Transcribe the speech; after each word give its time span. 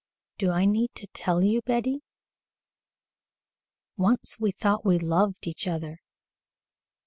"Do 0.39 0.49
I 0.49 0.65
need 0.65 0.89
to 0.95 1.05
tell 1.05 1.43
you, 1.43 1.61
Betty? 1.61 2.01
Once 3.97 4.39
we 4.39 4.49
thought 4.49 4.83
we 4.83 4.97
loved 4.97 5.45
each 5.45 5.67
other. 5.67 5.99